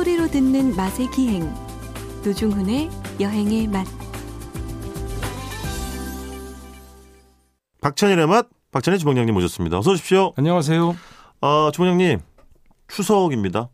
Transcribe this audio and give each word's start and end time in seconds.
소리로 0.00 0.28
듣는 0.28 0.74
맛의 0.76 1.10
기행 1.10 1.52
노중훈의 2.24 2.88
여행의 3.20 3.66
맛 3.66 3.86
박찬일의 7.82 8.26
맛 8.26 8.48
박찬일 8.72 8.98
주방장님 8.98 9.34
모셨습니다. 9.34 9.78
어서 9.78 9.90
오십시오. 9.90 10.32
안녕하세요. 10.36 10.96
어, 11.42 11.70
주방장님 11.70 12.20
추석입니다. 12.88 13.68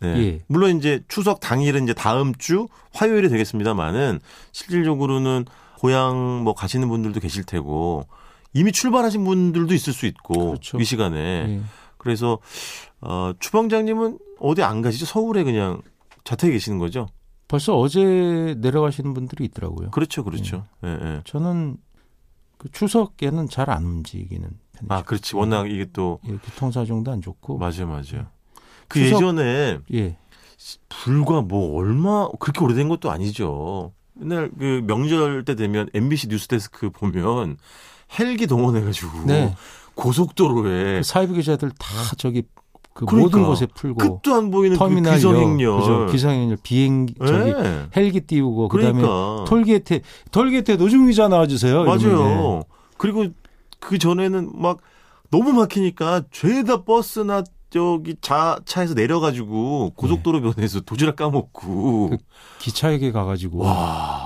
네. 0.00 0.18
예. 0.18 0.44
물론 0.48 0.76
이제 0.76 1.02
추석 1.08 1.40
당일은 1.40 1.84
이제 1.84 1.94
다음 1.94 2.34
주 2.34 2.68
화요일이 2.92 3.30
되겠습니다만은 3.30 4.20
실질적으로는 4.52 5.46
고향 5.78 6.44
뭐 6.44 6.52
가시는 6.54 6.90
분들도 6.90 7.20
계실 7.20 7.44
테고 7.44 8.06
이미 8.52 8.70
출발하신 8.70 9.24
분들도 9.24 9.72
있을 9.72 9.94
수 9.94 10.04
있고 10.04 10.48
그렇죠. 10.48 10.78
이 10.78 10.84
시간에 10.84 11.18
예. 11.48 11.60
그래서 12.02 12.38
어, 13.00 13.32
주방장님은 13.38 14.18
어디 14.40 14.62
안 14.62 14.82
가시죠? 14.82 15.06
서울에 15.06 15.44
그냥 15.44 15.80
자택에 16.24 16.52
계시는 16.52 16.78
거죠? 16.78 17.06
벌써 17.46 17.76
어제 17.78 18.56
내려가시는 18.58 19.14
분들이 19.14 19.44
있더라고요. 19.44 19.90
그렇죠, 19.90 20.24
그렇죠. 20.24 20.64
예, 20.84 20.88
예. 20.88 21.20
저는 21.24 21.76
그 22.58 22.70
추석에는 22.72 23.48
잘 23.48 23.70
안 23.70 23.84
움직이는 23.84 24.48
편이죠. 24.72 24.94
아, 24.94 25.02
그렇지. 25.02 25.36
워낙 25.36 25.70
이게 25.70 25.86
또 25.92 26.18
예, 26.28 26.32
교통 26.32 26.72
사정도 26.72 27.12
안 27.12 27.20
좋고. 27.22 27.58
맞아요, 27.58 27.86
맞아요. 27.86 28.26
그 28.88 28.98
추석- 29.00 29.16
예전에 29.22 29.78
예. 29.94 30.16
불과 30.88 31.40
뭐 31.42 31.76
얼마 31.78 32.28
그렇게 32.40 32.64
오래된 32.64 32.88
것도 32.88 33.10
아니죠. 33.10 33.92
맨날 34.14 34.50
그 34.58 34.82
명절 34.86 35.44
때 35.44 35.54
되면 35.54 35.88
MBC 35.94 36.28
뉴스데스크 36.28 36.90
보면 36.90 37.56
헬기 38.18 38.46
동원해가지고 38.46 39.24
네. 39.26 39.54
고속도로에 39.94 40.98
그 40.98 41.02
사이비 41.02 41.34
기자들 41.34 41.70
다 41.78 41.86
저기 42.16 42.42
그 42.94 43.06
그러니까. 43.06 43.38
모든 43.38 43.48
곳에 43.48 43.66
풀고 43.66 43.98
끝도 43.98 44.34
안 44.34 44.50
보이는 44.50 44.76
그 44.76 44.78
터미널 44.78 45.14
귀성행렬. 45.14 45.80
그죠? 45.80 46.06
귀성행렬 46.10 46.58
비행 46.62 47.06
저기 47.26 47.52
네. 47.52 47.86
헬기 47.96 48.20
띄우고 48.20 48.68
그다음에 48.68 49.00
그러니까 49.00 49.44
톨게이트 49.46 50.00
톨게이트에 50.30 50.76
노중 50.76 51.06
기자 51.06 51.28
나와주세요. 51.28 51.82
이러면 51.84 51.98
맞아요. 51.98 52.62
그리고 52.98 53.26
그 53.80 53.98
전에는 53.98 54.52
막 54.54 54.78
너무 55.30 55.52
막히니까 55.52 56.24
죄다 56.30 56.84
버스나 56.84 57.44
저기 57.70 58.16
자 58.20 58.58
차에서 58.66 58.92
내려가지고 58.92 59.94
고속도로 59.96 60.42
변에서 60.42 60.80
도시락 60.80 61.16
까먹고 61.16 62.10
그 62.10 62.16
기차역에 62.58 63.12
가가지고 63.12 63.60
와 63.60 64.21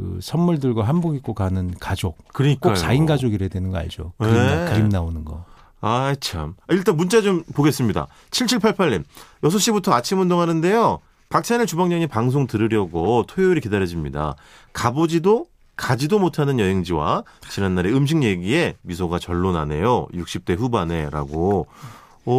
그 0.00 0.18
선물 0.22 0.58
들고 0.58 0.82
한복 0.82 1.14
입고 1.14 1.34
가는 1.34 1.74
가족 1.78 2.16
그러니까 2.32 2.70
꼭 2.70 2.74
4인 2.76 3.06
가족이래야 3.06 3.50
되는 3.50 3.70
거 3.70 3.76
알죠? 3.76 4.12
그림, 4.18 4.32
네. 4.32 4.56
나, 4.64 4.70
그림 4.72 4.88
나오는 4.88 5.24
거. 5.26 5.44
아, 5.82 6.14
참. 6.20 6.54
일단 6.70 6.96
문자 6.96 7.20
좀 7.20 7.42
보겠습니다. 7.54 8.06
7788님. 8.30 9.04
6시부터 9.42 9.92
아침 9.92 10.20
운동하는데요. 10.20 11.00
박찬일 11.28 11.66
주방장님 11.66 12.08
방송 12.08 12.46
들으려고 12.46 13.24
토요일이 13.28 13.60
기다려집니다. 13.60 14.36
가보지도 14.72 15.46
가지도 15.76 16.18
못하는 16.18 16.58
여행지와 16.58 17.24
지난날의 17.50 17.94
음식 17.94 18.22
얘기에 18.22 18.76
미소가 18.82 19.18
절로 19.18 19.52
나네요. 19.52 20.06
60대 20.14 20.56
후반에라고. 20.58 21.66
오, 22.26 22.32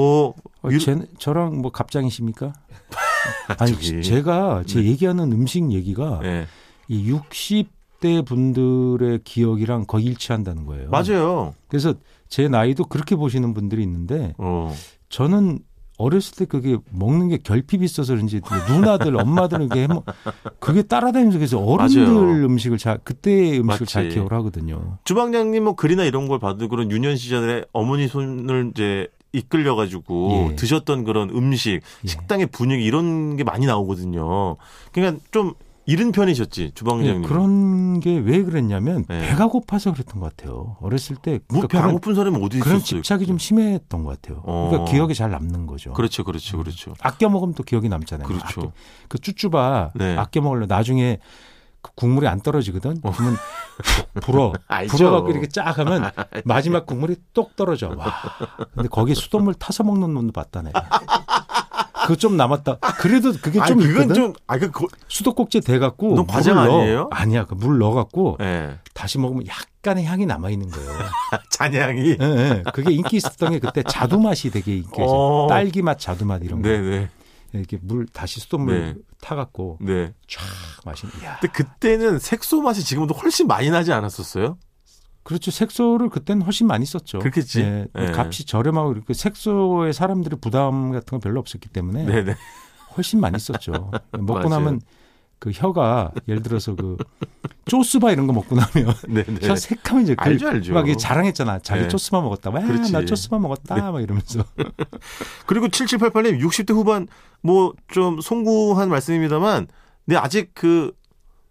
어, 0.64 0.70
유- 0.70 0.80
제, 0.80 1.00
저랑 1.20 1.62
뭐 1.62 1.72
갑장이십니까? 1.72 2.54
아니 3.60 3.74
저기. 3.74 4.04
제가 4.04 4.64
제 4.68 4.82
네. 4.82 4.88
얘기하는 4.90 5.32
음식 5.32 5.72
얘기가 5.72 6.22
예. 6.24 6.48
이 6.92 7.10
60대 7.10 8.26
분들의 8.26 9.22
기억이랑 9.24 9.86
거의 9.88 10.06
일치한다는 10.08 10.66
거예요. 10.66 10.90
맞아요. 10.90 11.54
그래서 11.70 11.94
제 12.28 12.50
나이도 12.50 12.86
그렇게 12.86 13.16
보시는 13.16 13.54
분들이 13.54 13.82
있는데 13.84 14.34
어. 14.38 14.74
저는 15.08 15.60
어렸을 15.98 16.36
때 16.36 16.46
그게 16.46 16.78
먹는 16.90 17.30
게 17.30 17.38
결핍이 17.38 17.86
있어서 17.86 18.14
그런지 18.14 18.42
누나들 18.68 19.16
엄마들은 19.16 19.70
그게 19.70 19.88
해먹- 19.88 20.04
그게 20.60 20.82
따라다니면서 20.82 21.38
그래서 21.38 21.60
어른들 21.60 22.04
맞아요. 22.04 22.46
음식을 22.46 22.78
잘 22.78 22.98
그때의 23.04 23.60
음식을 23.60 23.64
맞지. 23.66 23.86
잘 23.86 24.10
기억을 24.10 24.34
하거든요. 24.34 24.98
주방장님 25.06 25.64
뭐 25.64 25.76
글이나 25.76 26.04
이런 26.04 26.28
걸 26.28 26.40
봐도 26.40 26.68
그런 26.68 26.92
유년 26.92 27.16
시절에 27.16 27.64
어머니 27.72 28.08
손을 28.10 28.72
이제 28.72 29.08
이끌려 29.32 29.76
가지고 29.76 30.50
예. 30.52 30.56
드셨던 30.58 31.06
그런 31.06 31.30
음식, 31.30 31.76
예. 32.04 32.08
식당의 32.08 32.48
분위기 32.48 32.84
이런 32.84 33.38
게 33.38 33.46
많이 33.46 33.66
나오거든요. 33.66 34.58
그러니까 34.92 35.24
좀 35.32 35.54
이른 35.86 36.12
편이셨지 36.12 36.62
예, 36.64 36.72
주방장님. 36.72 37.24
그런 37.24 38.00
게 38.00 38.18
왜 38.20 38.44
그랬냐면 38.44 39.04
네. 39.10 39.28
배가 39.30 39.48
고파서 39.48 39.92
그랬던 39.92 40.20
것 40.20 40.36
같아요. 40.36 40.78
어렸을 40.82 41.16
때뭐 41.18 41.40
그러니까 41.48 41.68
배안 41.68 41.84
그런, 41.84 41.94
고픈 41.96 42.16
사람이 42.16 42.38
어디 42.44 42.60
그런 42.60 42.78
있었어요? 42.78 43.02
집착이 43.02 43.26
좀 43.26 43.38
심했던 43.38 44.04
것 44.04 44.22
같아요. 44.22 44.42
어. 44.46 44.70
그러니까 44.72 44.92
기억에 44.92 45.14
잘 45.14 45.32
남는 45.32 45.66
거죠. 45.68 45.94
그렇죠, 45.94 46.24
그렇죠, 46.24 46.58
그렇죠. 46.58 46.94
아껴 47.02 47.30
먹으면 47.30 47.54
또 47.56 47.64
기억이 47.64 47.90
남잖아요. 47.90 48.28
그렇죠. 48.28 48.46
아껴- 48.62 48.72
그 49.10 49.18
쭈쭈바 49.20 49.92
네. 49.96 50.16
아껴 50.18 50.42
먹으려 50.42 50.66
나중에 50.68 51.18
그 51.82 51.92
국물이 51.96 52.28
안 52.28 52.42
떨어지거든. 52.42 53.02
그러면 53.02 53.38
불어. 54.22 54.54
불어갖고 54.90 55.32
이렇게 55.32 55.48
쫙 55.48 55.80
하면 55.80 56.12
마지막 56.46 56.86
국물이 56.86 57.16
똑 57.34 57.56
떨어져. 57.56 57.90
와. 57.98 58.14
근데 58.76 58.88
거기에 58.88 59.16
수돗물 59.16 59.56
타서 59.56 59.84
먹는 59.84 60.14
놈도 60.14 60.32
봤다네. 60.32 60.72
그거 62.02 62.16
좀 62.16 62.38
남았다. 62.38 62.78
그래도 63.00 63.32
그게 63.42 63.60
아니, 63.60 63.70
좀 63.70 63.78
그건 63.80 63.92
있거든. 64.04 64.16
좀, 64.16 64.34
아, 64.48 64.58
그, 64.58 64.72
거- 64.72 64.88
수도꼭지에 65.08 65.62
대갖고 65.62 66.16
너무 66.16 66.26
과장. 66.28 66.58
아니에요? 66.58 67.10
아니야. 67.12 67.46
그 67.46 67.56
물 67.56 67.78
넣어갖고 67.80 68.38
예. 68.42 68.78
다시 68.94 69.18
먹으면 69.20 69.46
약간의 69.48 70.06
향이 70.06 70.26
남아 70.26 70.50
있는 70.50 70.70
거예요. 70.70 70.90
잔향이. 71.52 72.10
예, 72.10 72.18
예. 72.22 72.64
그게 72.74 72.92
인기 72.94 73.18
있었던 73.18 73.52
게 73.52 73.60
그때 73.60 73.84
자두 73.84 74.20
맛이 74.20 74.50
되게 74.52 74.78
인기였어요. 74.78 75.06
어. 75.08 75.48
딸기 75.48 75.82
맛, 75.82 76.00
자두 76.00 76.26
맛 76.26 76.42
이런 76.44 76.62
거. 76.62 76.70
네네. 76.70 77.10
이렇게 77.54 77.78
물 77.82 78.06
다시 78.14 78.40
수돗물 78.40 78.80
네. 78.80 78.96
타갖고 79.22 79.78
네. 79.82 80.14
쫙 80.30 80.42
마시는. 80.86 81.14
이야. 81.22 81.38
근데 81.42 81.52
그때는 81.52 82.18
색소 82.20 82.62
맛이 82.62 82.84
지금보다 82.84 83.20
훨씬 83.20 83.46
많이 83.48 83.70
나지 83.70 83.92
않았었어요? 83.92 84.58
그렇죠. 85.24 85.52
색소를 85.52 86.10
그때는 86.10 86.42
훨씬 86.44 86.68
많이 86.68 86.86
썼죠. 86.86 87.20
그렇겠지. 87.20 87.62
예, 87.62 87.88
예. 87.98 88.06
값이 88.16 88.46
저렴하고 88.46 88.94
이렇게 88.94 89.14
색소에 89.14 89.92
사람들이 89.94 90.36
부담 90.42 90.92
같은 90.92 91.18
거 91.18 91.20
별로 91.20 91.40
없었기 91.40 91.70
때문에 91.70 92.06
네네. 92.06 92.36
훨씬 92.98 93.20
많이 93.20 93.38
썼죠. 93.40 93.92
먹고. 94.20 94.50
나면 94.50 94.82
그 95.40 95.52
혀가 95.52 96.12
예를 96.28 96.44
들어서 96.44 96.76
그 96.76 96.98
쪼스바 97.66 98.12
이런 98.12 98.28
거 98.28 98.34
먹고 98.34 98.56
나면 98.56 98.94
네네. 99.08 99.40
혀 99.48 99.56
새카면 99.56 100.04
이제 100.04 100.16
그 100.16 100.24
알죠, 100.24 100.48
알죠. 100.50 100.74
막 100.74 100.86
자랑했잖아. 100.98 101.60
자기 101.60 101.84
네. 101.84 101.88
쪼스바 101.88 102.22
먹었다. 102.22 102.50
와, 102.52 102.60
그렇지. 102.62 102.92
나 102.92 103.04
쪼스바 103.06 103.40
먹었다. 103.40 103.76
네. 103.76 103.82
막 103.82 104.02
이러면서. 104.02 104.44
그리고 105.48 105.68
7788님 105.68 106.40
60대 106.42 106.74
후반 106.74 107.08
뭐 107.42 107.74
좀 107.92 108.22
송구한 108.22 108.90
말씀입니다만 108.90 109.68
네 110.06 110.16
아직 110.16 110.52
그 110.54 110.92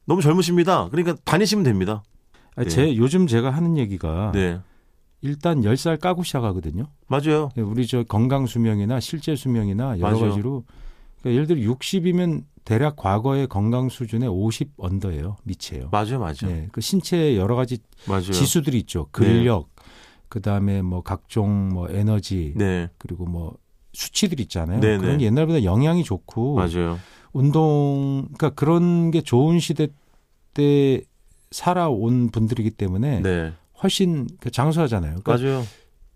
너무 0.06 0.22
젊으십니다. 0.22 0.88
그러니까 0.90 1.16
다니시면 1.24 1.64
됩니다. 1.64 2.02
아니, 2.56 2.68
네. 2.68 2.74
제 2.74 2.96
요즘 2.96 3.26
제가 3.26 3.50
하는 3.50 3.76
얘기가 3.76 4.32
네. 4.34 4.60
일단 5.22 5.62
10살 5.62 6.00
까고 6.00 6.22
시작하거든요. 6.22 6.86
맞아요. 7.06 7.50
예, 7.56 7.60
우리 7.60 7.86
저 7.86 8.02
건강 8.04 8.46
수명이나 8.46 9.00
실제 9.00 9.36
수명이나 9.36 9.98
여러 9.98 10.12
맞아요. 10.18 10.30
가지로 10.30 10.64
그러니까 11.20 11.34
예를 11.34 11.46
들어 11.46 11.72
60이면 11.74 12.44
대략 12.64 12.96
과거의 12.96 13.46
건강 13.46 13.88
수준의 13.88 14.28
50 14.28 14.72
언더예요. 14.78 15.36
밑이에요. 15.44 15.88
맞아요. 15.90 16.18
맞아요. 16.18 16.50
예, 16.50 16.68
그 16.72 16.80
신체에 16.80 17.36
여러 17.36 17.54
가지 17.56 17.78
맞아요. 18.06 18.30
지수들이 18.32 18.78
있죠. 18.80 19.08
근력, 19.10 19.68
그다음에 20.28 20.80
뭐 20.82 21.02
각종 21.02 21.68
뭐 21.68 21.88
에너지 21.90 22.54
네. 22.56 22.88
그리고 22.98 23.26
뭐 23.26 23.56
수치들 23.92 24.40
있잖아요. 24.40 24.80
네네. 24.80 24.98
그런 24.98 25.18
게 25.18 25.26
옛날보다 25.26 25.64
영향이 25.64 26.04
좋고 26.04 26.54
맞아요. 26.54 26.98
운동 27.32 28.28
그러니까 28.36 28.50
그런 28.50 29.10
게 29.10 29.20
좋은 29.20 29.58
시대 29.58 29.88
때 30.54 31.02
살아온 31.50 32.30
분들이기 32.30 32.70
때문에 32.70 33.20
네. 33.20 33.52
훨씬 33.82 34.28
그 34.40 34.50
장수하잖아요. 34.50 35.16
그러니까 35.22 35.36
맞아요. 35.44 35.66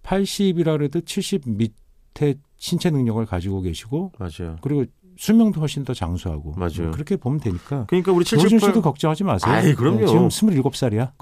80이라 0.03 0.77
그래도 0.79 1.01
70 1.01 1.43
밑에 1.47 2.35
신체 2.57 2.91
능력을 2.91 3.25
가지고 3.27 3.63
계시고 3.63 4.13
맞아요. 4.19 4.57
그리고 4.61 4.85
수명도 5.17 5.61
훨씬 5.61 5.85
더 5.85 5.95
장수하고 5.95 6.55
맞아요. 6.57 6.91
그렇게 6.93 7.17
보면 7.17 7.39
되니까 7.41 7.87
그러니까 7.89 8.13
우리 8.13 8.25
조준 8.25 8.49
씨도 8.49 8.59
7788 8.59 8.83
걱정하지 8.83 9.25
마세요. 9.25 9.55
아이, 9.55 9.75
그럼요. 9.75 10.01
네, 10.01 10.07
지금 10.07 10.29
27살이야. 10.29 11.13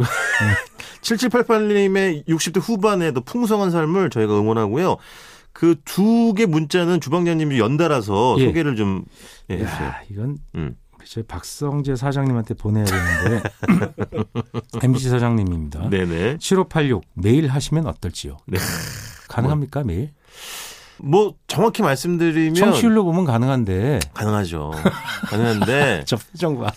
7788님의 1.03 2.27
60대 2.27 2.61
후반에도 2.61 3.21
풍성한 3.23 3.71
삶을 3.71 4.11
저희가 4.11 4.39
응원하고요. 4.39 4.97
그 5.53 5.75
두 5.85 6.33
개 6.35 6.47
문자는 6.47 7.01
주방장님이 7.01 7.59
연달아서 7.59 8.37
예. 8.39 8.47
소개를 8.47 8.75
좀 8.77 9.05
예, 9.51 9.55
해주세요. 9.57 9.89
야, 9.89 10.01
이건 10.11 10.39
음. 10.55 10.77
저희 11.07 11.25
박성재 11.25 11.97
사장님한테 11.97 12.55
보내야 12.55 12.85
되는데 12.85 13.43
MBC 14.83 15.09
사장님입니다. 15.11 15.89
네네. 15.91 16.39
7586 16.39 17.05
매일 17.15 17.49
하시면 17.49 17.87
어떨지요? 17.87 18.39
네. 18.47 18.59
가능합니까 19.29 19.83
매일? 19.85 20.13
뭐 20.99 21.35
정확히 21.49 21.83
말씀드리면 21.83 22.55
청취율로 22.55 23.05
보면 23.05 23.25
가능한데 23.25 23.99
가능하죠. 24.15 24.71
가능한데 25.27 26.05
저 26.07 26.17
표정과 26.17 26.73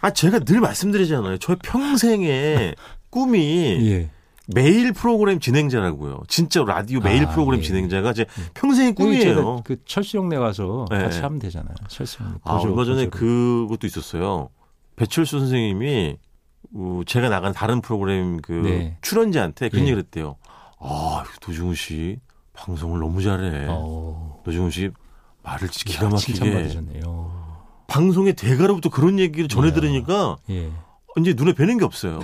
아 0.00 0.10
제가 0.10 0.40
늘 0.40 0.60
말씀드리잖아요. 0.60 1.38
저의 1.38 1.56
평생의 1.62 2.74
꿈이 3.10 3.78
예. 3.90 4.10
매일 4.54 4.92
프로그램 4.92 5.40
진행자라고요. 5.40 6.22
진짜 6.28 6.62
라디오 6.64 7.00
매일 7.00 7.24
아, 7.26 7.30
프로그램 7.30 7.60
예. 7.60 7.64
진행자가 7.64 8.12
제 8.12 8.26
평생의 8.54 8.94
여기 8.98 9.20
제가 9.20 9.34
꿈이에요. 9.42 9.62
그 9.64 9.76
철수영네 9.84 10.36
가서 10.38 10.86
네. 10.90 10.98
같이 10.98 11.20
하면 11.20 11.38
되잖아요. 11.38 11.74
철수영네. 11.88 12.34
아, 12.44 12.56
보조, 12.56 12.68
얼마 12.68 12.84
전에 12.84 13.08
보조로. 13.08 13.10
그것도 13.10 13.86
있었어요. 13.86 14.50
배철수 14.96 15.38
선생님이 15.40 16.16
어, 16.74 17.00
제가 17.06 17.28
나간 17.28 17.52
다른 17.52 17.80
프로그램 17.80 18.40
그 18.40 18.52
네. 18.52 18.96
출연자한테 19.02 19.68
그런 19.70 19.82
예. 19.84 19.88
얘기를 19.88 20.02
했대요. 20.02 20.36
아, 20.78 21.24
도중훈 21.40 21.74
씨 21.74 22.18
방송을 22.52 23.00
너무 23.00 23.22
잘해. 23.22 23.66
어. 23.68 24.40
도중훈 24.44 24.70
씨 24.70 24.90
말을 25.42 25.68
진짜 25.68 25.92
기가 25.92 26.06
야, 26.06 26.10
막히게. 26.10 27.00
방송의 27.86 28.34
대가로부터 28.34 28.88
그런 28.88 29.18
얘기를 29.18 29.48
전해. 29.48 29.72
들으니까 29.72 30.36
예. 30.50 30.70
이제 31.18 31.32
눈에 31.34 31.54
뵈는 31.54 31.78
게 31.78 31.84
없어요. 31.84 32.20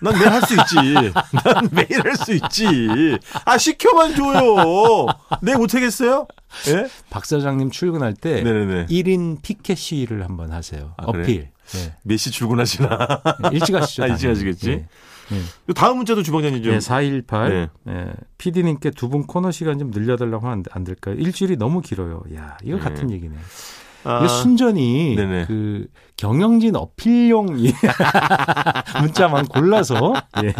난 0.00 0.12
매일 0.18 0.28
할 0.30 0.42
수 0.42 0.54
있지. 0.54 0.76
난 1.44 1.68
매일 1.72 2.02
할 2.04 2.16
수 2.16 2.32
있지. 2.34 3.18
아, 3.44 3.56
시켜만 3.58 4.14
줘요. 4.14 5.06
내 5.42 5.54
못하겠어요? 5.56 6.26
예? 6.68 6.88
박 7.10 7.24
사장님 7.24 7.70
출근할 7.70 8.14
때 8.14 8.42
네네네. 8.42 8.86
1인 8.86 9.40
피켓 9.42 9.76
시위를 9.78 10.24
한번 10.24 10.52
하세요. 10.52 10.92
아? 10.98 11.04
어필. 11.06 11.48
네. 11.72 11.94
몇시 12.04 12.30
출근하시나? 12.30 13.22
일찍 13.52 13.74
하시죠. 13.74 14.02
아, 14.04 14.06
일찍. 14.06 14.28
하시겠지? 14.28 14.70
예. 14.70 14.86
예. 15.32 15.72
다음 15.74 15.96
문자도 15.96 16.22
주방장님 16.22 16.62
좀. 16.62 16.72
네, 16.74 16.80
418. 16.80 17.48
네. 17.84 17.92
네. 17.92 18.12
PD님께 18.38 18.90
두 18.90 19.08
분 19.08 19.26
코너 19.26 19.50
시간 19.50 19.78
좀 19.78 19.90
늘려달라고 19.90 20.46
하면 20.46 20.58
안, 20.58 20.64
안 20.70 20.84
될까요? 20.84 21.16
일주일이 21.18 21.56
너무 21.56 21.80
길어요. 21.80 22.22
야, 22.36 22.56
이거 22.62 22.76
네. 22.76 22.82
같은 22.82 23.10
얘기네. 23.10 23.34
아, 24.08 24.26
순전히 24.28 25.14
네네. 25.16 25.46
그 25.46 25.86
경영진 26.16 26.76
어필용 26.76 27.58
이 27.58 27.72
문자만 29.02 29.46
골라서 29.46 30.12
예. 30.42 30.54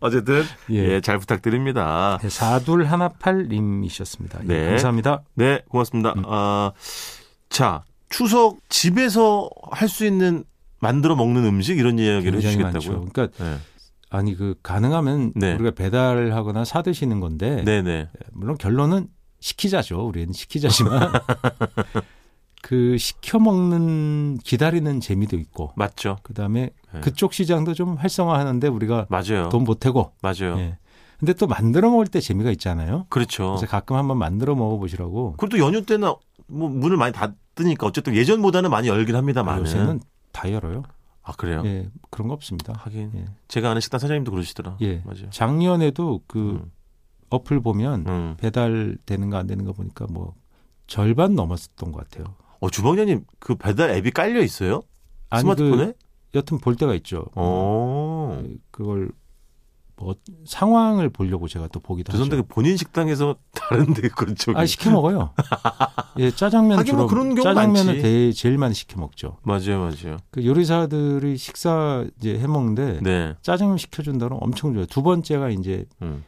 어쨌든 0.00 0.42
예. 0.70 0.94
예, 0.94 1.00
잘 1.00 1.18
부탁드립니다. 1.18 2.18
네, 2.22 2.28
4218님이셨습니다. 2.28 4.40
예, 4.42 4.46
네. 4.46 4.68
감사합니다. 4.70 5.22
네, 5.34 5.62
고맙습니다. 5.68 6.12
음. 6.16 6.22
아, 6.26 6.70
자, 7.48 7.82
추석 8.10 8.58
집에서 8.68 9.48
할 9.72 9.88
수 9.88 10.04
있는 10.06 10.44
만들어 10.80 11.16
먹는 11.16 11.44
음식 11.46 11.78
이런 11.78 11.98
이야기를. 11.98 12.38
해주시겠다고요? 12.38 13.06
그러니까 13.12 13.28
네, 13.42 13.56
아니 14.10 14.36
그 14.36 14.54
가능하면 14.62 15.32
네. 15.34 15.54
우리가 15.54 15.70
배달하거나 15.72 16.64
사 16.64 16.82
드시는 16.82 17.18
건데 17.20 17.62
네, 17.64 17.82
네. 17.82 18.08
물론 18.32 18.56
결론은 18.58 19.08
시키자죠. 19.40 20.06
우리는 20.06 20.32
시키자지만 20.32 21.10
그 22.64 22.96
시켜 22.96 23.38
먹는 23.38 24.38
기다리는 24.38 24.98
재미도 24.98 25.36
있고 25.36 25.72
맞죠. 25.76 26.16
그다음에 26.22 26.70
네. 26.94 27.00
그쪽 27.00 27.34
시장도 27.34 27.74
좀 27.74 27.96
활성화하는데 27.96 28.68
우리가 28.68 29.04
맞아요. 29.10 29.50
돈 29.50 29.64
보태고 29.64 30.12
맞아요. 30.22 30.56
예. 30.60 30.78
근데 31.18 31.34
또 31.34 31.46
만들어 31.46 31.90
먹을 31.90 32.06
때 32.06 32.20
재미가 32.20 32.50
있잖아요. 32.52 33.04
그렇죠. 33.10 33.48
그래서 33.50 33.66
가끔 33.66 33.96
한번 33.96 34.16
만들어 34.16 34.54
먹어 34.54 34.78
보시라고. 34.78 35.34
그리고 35.36 35.56
또 35.58 35.58
연휴 35.62 35.84
때는 35.84 36.10
뭐 36.46 36.70
문을 36.70 36.96
많이 36.96 37.12
닫으니까 37.12 37.86
어쨌든 37.86 38.14
예전보다는 38.14 38.70
많이 38.70 38.88
열긴 38.88 39.14
합니다만. 39.14 39.60
요새는 39.60 40.00
다 40.32 40.50
열어요. 40.50 40.84
아, 41.22 41.32
그래요? 41.32 41.60
예. 41.66 41.90
그런 42.08 42.28
거 42.28 42.34
없습니다. 42.34 42.72
하긴. 42.78 43.12
예. 43.16 43.24
제가 43.46 43.72
아는 43.72 43.82
식당 43.82 44.00
사장님도 44.00 44.30
그러시더라. 44.30 44.78
예. 44.80 45.02
맞아요. 45.04 45.28
작년에도 45.28 46.22
그 46.26 46.38
음, 46.62 46.70
어플 47.28 47.60
보면 47.60 48.04
음. 48.08 48.34
배달 48.38 48.96
되는 49.04 49.28
거 49.28 49.36
안 49.36 49.46
되는 49.46 49.66
거 49.66 49.74
보니까 49.74 50.06
뭐 50.08 50.32
절반 50.86 51.34
넘었었던 51.34 51.92
것 51.92 52.08
같아요. 52.08 52.34
어, 52.64 52.70
주방장님 52.70 53.24
그 53.38 53.56
배달 53.56 53.90
앱이 53.90 54.10
깔려 54.12 54.40
있어요? 54.40 54.80
아니, 55.28 55.42
스마트폰에? 55.42 55.86
그 55.86 55.92
여튼 56.34 56.58
볼 56.58 56.76
때가 56.76 56.94
있죠. 56.94 57.26
어. 57.34 58.42
그걸 58.70 59.10
뭐 59.96 60.14
상황을 60.46 61.10
보려고 61.10 61.46
제가 61.46 61.68
또 61.68 61.78
보기도 61.78 62.10
죄송한데 62.10 62.36
하죠. 62.36 62.48
그 62.48 62.54
본인 62.54 62.78
식당에서 62.78 63.36
다른데 63.52 64.08
그렇죠. 64.08 64.52
아 64.56 64.64
시켜 64.64 64.90
먹어요. 64.90 65.34
예, 66.18 66.30
짜장면 66.30 66.78
하긴 66.78 66.96
뭐 66.96 67.06
주로 67.06 67.08
그런 67.08 67.34
경우 67.34 67.44
짜장면을. 67.44 68.00
대, 68.00 68.32
제일 68.32 68.56
많이 68.56 68.72
시켜 68.72 68.98
먹죠. 68.98 69.36
맞아요, 69.42 69.80
맞아요. 69.80 70.16
그 70.30 70.44
요리사들이 70.44 71.36
식사 71.36 72.06
이제 72.18 72.38
해 72.38 72.46
먹는데 72.46 73.00
네. 73.02 73.34
짜장면 73.42 73.76
시켜 73.76 74.02
준다면 74.02 74.38
엄청 74.40 74.72
좋아요. 74.72 74.86
두 74.86 75.02
번째가 75.02 75.50
이제 75.50 75.84
음. 76.00 76.24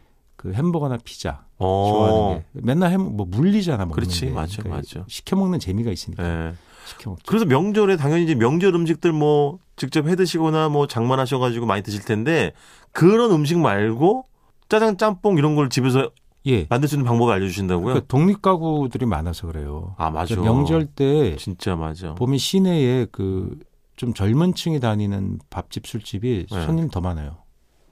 그 0.46 0.52
햄버거나 0.54 0.98
피자 1.04 1.44
어. 1.58 1.90
좋아하는 1.90 2.28
게 2.38 2.44
맨날 2.52 2.90
햄 2.92 3.00
뭐 3.00 3.26
물리잖아 3.26 3.78
먹는 3.86 3.94
그렇지, 3.94 4.26
게. 4.26 4.30
맞아, 4.32 4.62
그러니까 4.62 4.76
맞아. 4.76 5.04
시켜 5.08 5.36
먹는 5.36 5.58
재미가 5.58 5.90
있으니까 5.90 6.22
네. 6.22 6.54
시켜 6.86 7.10
먹죠. 7.10 7.22
그래서 7.26 7.44
명절에 7.44 7.96
당연히 7.96 8.24
이제 8.24 8.34
명절 8.34 8.74
음식들 8.74 9.12
뭐 9.12 9.58
직접 9.76 10.06
해 10.08 10.16
드시거나 10.16 10.68
뭐 10.68 10.86
장만하셔가지고 10.86 11.66
많이 11.66 11.82
드실 11.82 12.04
텐데 12.04 12.52
그런 12.92 13.30
음식 13.32 13.58
말고 13.58 14.24
짜장 14.68 14.96
짬뽕 14.96 15.38
이런 15.38 15.54
걸 15.56 15.68
집에서 15.68 16.10
예. 16.46 16.66
만들 16.68 16.88
수 16.88 16.94
있는 16.94 17.04
방법을 17.06 17.32
알려주신다고요? 17.34 17.84
그러니까 17.86 18.06
독립 18.06 18.40
가구들이 18.40 19.04
많아서 19.06 19.46
그래요. 19.48 19.94
아 19.98 20.10
맞아. 20.10 20.34
그러니까 20.34 20.54
명절 20.54 20.86
때 20.86 21.36
진짜 21.36 21.74
맞아. 21.76 22.14
보면 22.14 22.38
시내에 22.38 23.06
그 23.10 23.58
좀 23.96 24.12
젊은 24.12 24.52
층이 24.54 24.78
다니는 24.78 25.38
밥집 25.48 25.86
술집이 25.86 26.46
네. 26.50 26.66
손님 26.66 26.88
더 26.90 27.00
많아요. 27.00 27.38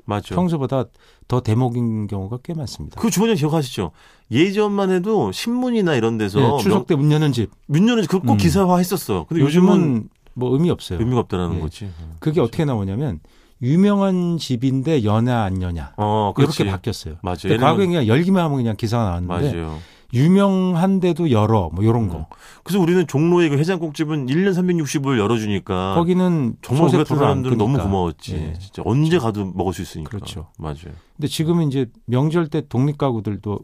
맞아. 0.04 0.34
평소보다 0.34 0.84
더 1.28 1.40
대목인 1.40 2.06
경우가 2.06 2.38
꽤 2.42 2.52
많습니다. 2.54 3.00
그 3.00 3.10
주번에 3.10 3.34
기억하시죠? 3.34 3.90
예전만 4.30 4.90
해도 4.90 5.32
신문이나 5.32 5.94
이런 5.94 6.18
데서 6.18 6.40
예, 6.58 6.62
추석 6.62 6.86
때 6.86 6.94
문 6.94 7.10
여는 7.12 7.32
집. 7.32 7.50
문 7.66 7.88
여는 7.88 8.02
그거 8.06 8.20
꼭 8.20 8.32
음. 8.32 8.36
기사화 8.36 8.78
했었어. 8.78 9.26
근데 9.28 9.42
요즘은 9.42 9.68
요즘은 9.70 10.08
뭐 10.34 10.52
의미 10.52 10.70
없어요. 10.70 10.98
의미가 10.98 11.20
없다라는 11.20 11.56
예. 11.56 11.60
거지. 11.60 11.88
그게 12.20 12.40
어떻게 12.40 12.64
나오냐면 12.64 13.20
유명한 13.62 14.36
집인데 14.36 15.04
여냐 15.04 15.42
안 15.42 15.62
여냐 15.62 15.92
어, 15.96 16.32
그렇지. 16.34 16.62
이렇게 16.62 16.70
바뀌었어요. 16.72 17.14
맞아요. 17.22 17.58
과거에 17.58 17.86
그냥 17.86 18.06
열기만 18.06 18.44
하면 18.44 18.56
그냥 18.58 18.76
기사가 18.76 19.04
나왔는데 19.04 19.52
맞아요. 19.56 19.78
유명한데도 20.14 21.30
열어 21.30 21.70
뭐 21.72 21.84
이런 21.84 22.08
거. 22.08 22.18
음. 22.18 22.24
그래서 22.62 22.80
우리는 22.80 23.06
종로의 23.06 23.50
그 23.50 23.58
해장국집은 23.58 24.26
1년 24.26 24.54
360을 24.54 25.18
열어주니까 25.18 25.94
거기는 25.96 26.56
정말 26.62 26.88
우리 26.88 26.96
같은 26.98 27.16
사람들은 27.16 27.58
너무. 27.58 27.78
고마웠지. 27.78 28.34
예. 28.36 28.52
진짜 28.58 28.82
언제 28.86 29.18
가도 29.18 29.50
먹을 29.54 29.72
수 29.72 29.82
있으니까. 29.82 30.10
그렇죠. 30.10 30.46
맞아요. 30.58 30.94
근데 31.16 31.26
지금은 31.28 31.68
이제 31.68 31.86
명절 32.06 32.48
때 32.48 32.62
독립 32.68 32.96
가구들도 32.98 33.58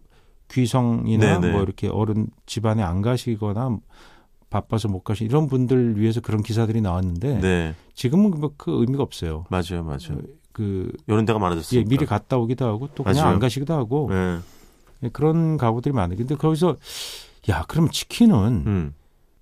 귀성이나 0.50 1.38
네네. 1.38 1.52
뭐 1.52 1.62
이렇게 1.62 1.88
어른 1.88 2.26
집안에 2.47 2.82
안 2.82 3.02
가시거나 3.02 3.79
바빠서 4.50 4.88
못 4.88 5.05
가시 5.05 5.25
이런 5.25 5.47
분들 5.47 6.00
위해서 6.00 6.20
그런 6.20 6.43
기사들이 6.43 6.81
나왔는데 6.81 7.38
네. 7.41 7.75
지금은 7.94 8.32
뭐 8.41 8.50
그 8.56 8.81
의미가 8.81 9.02
없어요. 9.02 9.44
맞아요. 9.49 9.85
맞아요. 9.85 10.20
그 10.52 10.93
이런 11.06 11.25
데가 11.25 11.38
많아졌어요. 11.38 11.81
예, 11.81 11.85
미리 11.85 12.05
갔다 12.05 12.37
오기도 12.37 12.67
하고 12.67 12.88
또 12.97 13.05
그냥 13.05 13.23
맞아요. 13.23 13.35
안 13.35 13.38
가시기도 13.38 13.73
하고 13.75 14.08
네. 14.11 14.38
예, 15.02 15.08
그런 15.08 15.56
가구들이 15.56 15.93
많아요. 15.94 16.17
근데 16.17 16.35
거기서 16.35 16.76
야, 17.49 17.64
그럼 17.69 17.90
치킨은 17.90 18.37
음. 18.66 18.95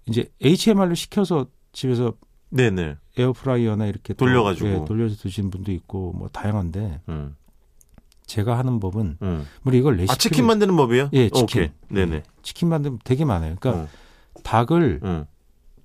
이제 0.06 0.30
HMR로 0.42 0.94
시켜서 0.94 1.46
집에서 1.72 2.14
네네. 2.50 2.96
에어프라이어나 3.18 3.86
이렇게 3.86 4.14
또, 4.14 4.24
돌려가지고. 4.24 4.68
예, 4.68 4.84
돌려서 4.86 5.16
드시는 5.16 5.50
분도 5.50 5.70
있고 5.72 6.12
뭐 6.16 6.28
다양한데 6.28 7.02
음. 7.08 7.36
제가 8.26 8.58
하는 8.58 8.78
법은 8.80 9.18
음. 9.22 9.46
우리 9.64 9.78
이걸 9.78 9.96
레시피 9.96 10.12
아, 10.12 10.14
치킨 10.16 10.46
만드는 10.46 10.76
법이에요? 10.76 11.10
예, 11.12 11.28
치킨. 11.30 11.42
오케이. 11.42 11.70
네네. 11.88 12.22
치킨 12.42 12.68
만들면 12.68 13.00
되게 13.04 13.24
많아요. 13.24 13.56
그러니까 13.58 13.84
어. 13.84 13.88
닭을 14.42 15.00
음. 15.02 15.24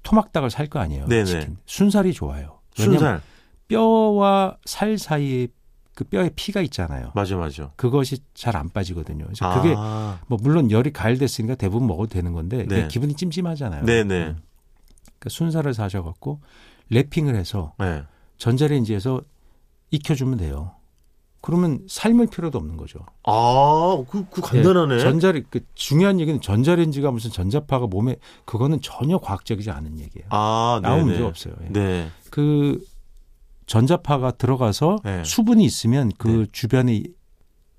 토막닭을 0.03 0.49
살 0.49 0.67
거 0.67 0.79
아니에요. 0.79 1.07
네네. 1.07 1.25
치킨. 1.25 1.57
순살이 1.65 2.13
좋아요. 2.13 2.59
순살. 2.75 3.21
뼈와 3.69 4.57
살 4.65 4.97
사이에 4.97 5.47
그 5.95 6.03
뼈에 6.05 6.29
피가 6.35 6.61
있잖아요. 6.61 7.11
맞아, 7.13 7.35
맞아. 7.37 7.71
그것이 7.75 8.17
잘 8.33 8.55
안 8.55 8.69
빠지거든요. 8.69 9.25
그래서 9.25 9.53
그게 9.55 9.73
아. 9.77 10.19
뭐 10.27 10.37
물론 10.41 10.69
열이 10.71 10.91
가열됐으니까 10.93 11.55
대부분 11.55 11.87
먹어도 11.87 12.09
되는 12.09 12.33
건데 12.33 12.57
네. 12.59 12.63
그게 12.65 12.87
기분이 12.87 13.15
찜찜하잖아요. 13.15 13.83
네 13.85 14.03
네. 14.03 14.27
음. 14.27 14.37
그러니까 15.05 15.29
순살을 15.29 15.73
사셔갖고 15.73 16.39
랩핑을 16.91 17.35
해서 17.35 17.73
네. 17.79 18.03
전자레인지에서 18.37 19.21
익혀주면 19.91 20.37
돼요. 20.37 20.75
그러면 21.41 21.79
삶을 21.89 22.27
필요도 22.27 22.57
없는 22.57 22.77
거죠. 22.77 22.99
아, 23.25 24.01
그, 24.09 24.25
그 24.29 24.41
간단하네. 24.41 24.95
예, 24.95 24.99
전자레 24.99 25.43
그 25.49 25.59
중요한 25.75 26.21
얘기는 26.21 26.39
전자레인지가 26.39 27.11
무슨 27.11 27.31
전자파가 27.31 27.87
몸에 27.87 28.15
그거는 28.45 28.79
전혀 28.81 29.17
과학적이지 29.17 29.69
않은 29.69 29.99
얘기예요. 29.99 30.27
아, 30.29 30.79
네네. 30.81 31.03
문제 31.03 31.21
없어요. 31.23 31.53
예. 31.65 31.69
네. 31.69 32.09
그 32.29 32.79
전자파가 33.65 34.31
들어가서 34.31 34.99
네. 35.03 35.23
수분이 35.23 35.63
있으면 35.63 36.11
그 36.17 36.27
네. 36.27 36.45
주변의 36.51 37.13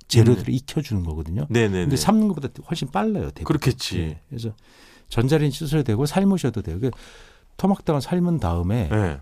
재료들을 0.08 0.52
익혀주는 0.52 1.02
거거든요. 1.04 1.46
네네네. 1.48 1.84
근데 1.84 1.96
삶는 1.96 2.28
것보다 2.28 2.48
훨씬 2.68 2.88
빨라요. 2.90 3.30
대부분. 3.30 3.44
그렇겠지. 3.44 3.98
예. 3.98 4.20
그래서 4.28 4.54
전자레인지 5.08 5.58
쓰셔도 5.58 5.82
되고 5.82 6.06
삶으셔도 6.06 6.62
돼요. 6.62 6.78
그 6.80 6.90
토막닭은 7.56 8.00
삶은 8.00 8.38
다음에 8.38 8.88
네. 8.88 9.20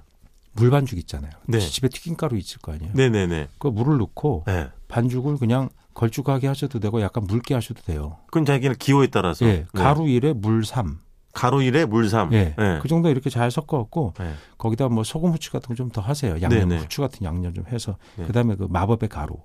물 0.55 0.71
반죽 0.71 0.99
있잖아요. 0.99 1.31
네. 1.47 1.61
집에 1.61 1.89
튀김가루 1.89 2.37
있을 2.37 2.59
거 2.59 2.73
아니에요. 2.73 2.93
네네네. 2.95 3.49
그 3.59 3.69
물을 3.69 3.99
넣고 3.99 4.45
네. 4.47 4.69
반죽을 4.89 5.39
그냥 5.39 5.69
걸쭉하게 5.95 6.47
하셔도 6.47 6.81
되고 6.81 7.01
약간 7.01 7.25
묽게 7.27 7.55
하셔도 7.55 7.83
돼요. 7.83 8.19
그건 8.27 8.45
자기는 8.45 8.77
기호에 8.77 9.09
따라서. 9.09 9.47
예, 9.47 9.53
네. 9.53 9.67
가루 9.73 10.05
1에 10.05 10.35
물 10.35 10.65
3. 10.65 10.99
가루 11.33 11.59
1에 11.59 11.87
물 11.87 12.09
3. 12.09 12.33
예. 12.35 12.55
네. 12.59 12.79
그 12.83 12.89
정도 12.89 13.09
이렇게 13.09 13.31
잘 13.31 13.51
섞어갖고 13.51 14.15
네. 14.19 14.35
거기다 14.59 14.89
뭐 14.89 15.03
소금 15.05 15.31
후추 15.33 15.51
같은 15.53 15.69
거 15.69 15.75
좀 15.75 15.91
더 15.91 16.01
하세요. 16.01 16.33
양념 16.43 16.69
네네. 16.69 16.79
후추 16.79 17.01
같은 17.01 17.25
양념 17.27 17.53
좀 17.55 17.65
해서 17.73 17.97
네. 18.17 18.25
그다음에 18.27 18.55
그 18.57 18.67
마법의 18.71 19.09
가루 19.09 19.37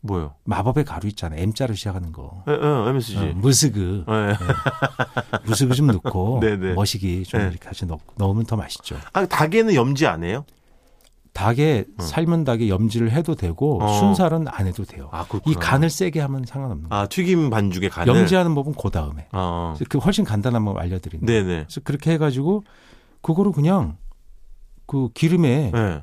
뭐요? 0.00 0.34
마법의 0.44 0.84
가루 0.84 1.08
있잖아요. 1.08 1.40
M자로 1.42 1.74
시작하는 1.74 2.12
거. 2.12 2.44
예, 2.48 2.52
예, 2.52 2.88
MSG. 2.90 3.18
어, 3.18 3.32
무스그, 3.34 4.04
예. 4.08 4.36
무스그 5.44 5.74
좀 5.74 5.88
넣고 5.88 6.38
네네. 6.40 6.74
머시기 6.78 7.24
좀 7.24 7.40
네. 7.40 7.48
이렇게 7.48 7.58
같이 7.68 7.84
넣, 7.86 7.98
넣으면 8.16 8.46
더 8.46 8.54
맛있죠. 8.56 8.96
아, 9.12 9.26
닭에는 9.26 9.74
염지 9.74 10.06
안 10.06 10.22
해요? 10.22 10.44
닭에 11.38 11.84
어. 11.96 12.02
삶은 12.02 12.42
닭에 12.42 12.68
염지를 12.68 13.12
해도 13.12 13.36
되고 13.36 13.80
어. 13.80 14.00
순살은 14.00 14.48
안 14.48 14.66
해도 14.66 14.84
돼요. 14.84 15.08
아. 15.12 15.24
이 15.46 15.54
간을 15.54 15.88
세게 15.88 16.18
하면 16.18 16.44
상관없는 16.44 16.88
거예요. 16.88 17.02
아, 17.02 17.06
튀김 17.06 17.48
반죽에 17.50 17.88
간을. 17.88 18.12
염지하는 18.12 18.56
법은 18.56 18.74
그 18.74 18.90
다음에. 18.90 19.28
아, 19.30 19.74
그래서 19.76 19.88
그 19.88 19.98
훨씬 19.98 20.24
간단한 20.24 20.64
법 20.64 20.76
알려드립니다. 20.78 21.32
네네. 21.32 21.64
그래서 21.64 21.80
그렇게 21.84 22.10
해가지고 22.12 22.64
그거를 23.22 23.52
그냥 23.52 23.98
그 24.86 25.10
기름에 25.14 25.70
예, 25.72 26.02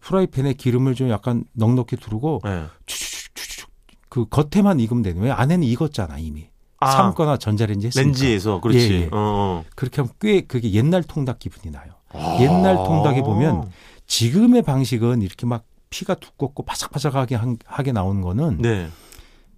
프라이팬에 0.00 0.54
기름을 0.54 0.94
좀 0.94 1.10
약간 1.10 1.44
넉넉히 1.52 1.96
두르고 1.96 2.40
예. 2.46 2.64
추추추 2.86 3.34
추추 3.34 3.66
그 4.08 4.24
겉에만 4.30 4.80
익으면 4.80 5.02
되는 5.02 5.20
왜 5.20 5.30
안에는 5.30 5.62
익었잖아 5.66 6.18
이미 6.18 6.48
아, 6.78 6.90
삶거나 6.90 7.36
전자레인지 7.36 7.88
했으니까 7.88 8.06
렌지에서, 8.06 8.60
그렇지. 8.62 8.92
예, 8.92 9.00
예. 9.02 9.04
어, 9.06 9.10
어. 9.12 9.64
그렇게 9.76 10.00
하면 10.00 10.14
꽤 10.20 10.40
그게 10.40 10.72
옛날 10.72 11.02
통닭 11.02 11.38
기분이 11.38 11.70
나요. 11.70 11.92
옛날 12.40 12.76
통닭에 12.76 13.20
보면 13.20 13.70
지금의 14.14 14.62
방식은 14.62 15.22
이렇게 15.22 15.46
막 15.46 15.64
피가 15.88 16.14
두껍고 16.16 16.64
바삭바삭하게 16.64 17.36
한- 17.36 17.58
하게 17.64 17.92
나오는 17.92 18.20
거는 18.22 18.58
네, 18.58 18.88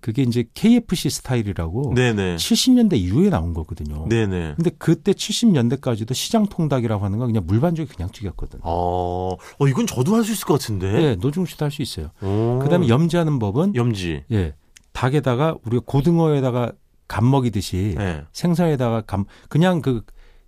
그게 0.00 0.22
이제 0.22 0.44
KFC 0.52 1.08
스타일이라고 1.08 1.94
네네. 1.94 2.36
70년대 2.36 2.94
이후에 2.98 3.30
나온 3.30 3.54
거거든요. 3.54 4.06
네네. 4.08 4.54
근데 4.56 4.70
그때 4.78 5.12
70년대까지도 5.12 6.12
시장 6.12 6.46
통닭이라고 6.46 7.02
하는 7.02 7.18
건 7.18 7.28
그냥 7.28 7.44
물반죽이 7.46 7.90
그냥 7.94 8.10
튀겼거든. 8.12 8.60
어, 8.62 9.36
어, 9.58 9.68
이건 9.68 9.86
저도 9.86 10.14
할 10.16 10.22
수 10.24 10.32
있을 10.32 10.44
것 10.46 10.60
같은데. 10.60 11.02
예, 11.02 11.14
노중 11.14 11.46
씨도 11.46 11.64
할 11.64 11.70
수 11.70 11.80
있어요. 11.80 12.10
오. 12.22 12.58
그다음에 12.62 12.88
염지하는 12.88 13.38
법은 13.38 13.74
염지. 13.74 14.24
예, 14.32 14.54
닭에다가 14.92 15.56
우리가 15.64 15.82
고등어에다가 15.86 16.72
감 17.08 17.30
먹이듯이 17.30 17.94
예. 17.98 18.24
생선에다가 18.32 19.02
감 19.02 19.24
그냥 19.48 19.80
그 19.80 20.02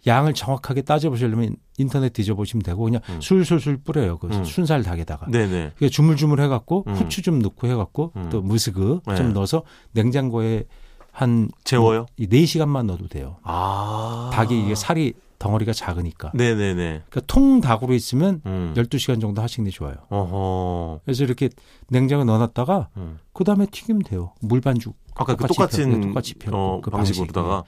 양을 0.06 0.34
정확하게 0.34 0.82
따져보시려면 0.82 1.56
인터넷 1.78 2.12
뒤져보시면 2.12 2.62
되고 2.62 2.82
그냥 2.84 3.00
음. 3.08 3.20
술술술 3.20 3.78
뿌려요. 3.78 4.18
그 4.18 4.26
음. 4.28 4.44
순살 4.44 4.82
닭에다가. 4.82 5.26
네네. 5.30 5.72
그게 5.74 5.88
주물주물 5.88 6.40
해갖고 6.42 6.84
음. 6.86 6.94
후추 6.94 7.22
좀 7.22 7.38
넣고 7.40 7.66
해갖고 7.68 8.12
음. 8.16 8.28
또 8.30 8.42
무스그 8.42 9.00
네. 9.06 9.14
좀 9.16 9.32
넣어서 9.32 9.62
냉장고에 9.92 10.64
한 11.12 11.48
재워요? 11.62 12.06
이 12.16 12.26
4시간만 12.26 12.86
넣어도 12.86 13.08
돼요. 13.08 13.36
아. 13.44 14.30
닭이 14.32 14.64
이게 14.64 14.74
살이 14.74 15.14
덩어리가 15.38 15.72
작으니까. 15.72 16.32
네네네. 16.34 17.02
그러니까 17.08 17.20
통닭으로 17.26 17.94
있으면 17.94 18.40
음. 18.46 18.72
12시간 18.76 19.20
정도 19.20 19.40
하시는 19.42 19.64
게 19.64 19.70
좋아요. 19.70 19.94
어허. 20.08 21.00
그래서 21.04 21.22
이렇게 21.24 21.50
냉장고에 21.88 22.24
넣어놨다가 22.24 22.88
음. 22.96 23.18
그다음에 23.32 23.66
튀기면 23.70 24.02
돼요. 24.02 24.32
물반죽. 24.40 24.96
아까 25.14 25.34
그 25.36 25.46
똑같이 25.46 25.78
똑같은 25.78 25.90
펴- 25.90 25.98
네, 25.98 26.06
똑같이 26.08 26.34
펴고 26.34 26.56
어, 26.56 26.80
그 26.82 26.90
방식으로다가. 26.90 27.62